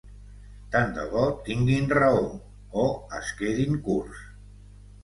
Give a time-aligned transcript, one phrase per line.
[0.75, 2.25] Tant de bo tinguin raó…
[2.87, 2.89] o
[3.21, 4.27] es quedin curts.